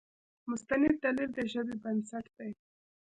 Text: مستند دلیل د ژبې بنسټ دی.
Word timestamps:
مستند 0.49 0.95
دلیل 1.03 1.29
د 1.37 1.39
ژبې 1.51 1.75
بنسټ 1.83 2.25
دی. 2.37 2.51